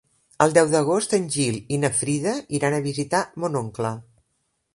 [0.43, 3.95] El deu d'agost en Gil i na Frida iran a visitar mon oncle.